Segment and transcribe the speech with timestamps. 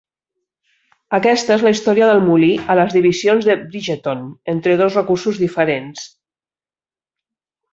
[1.17, 6.11] Aquesta és la història del molí a les divisions de Bridgeton entre dos recursos diferents.